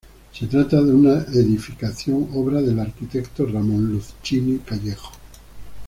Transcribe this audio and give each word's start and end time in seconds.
Se 0.33 0.47
trata 0.47 0.81
de 0.81 0.91
una 0.95 1.19
edificación 1.31 2.29
obra 2.33 2.59
del 2.59 2.79
arquitecto 2.79 3.45
Ramón 3.45 3.91
Lucini 3.93 4.57
Callejo. 4.57 5.11